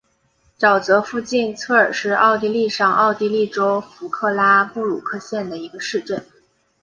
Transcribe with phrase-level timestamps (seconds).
[0.57, 6.25] 沼泽附近策尔是奥地利上奥地利州弗克拉布鲁克县的一个市镇。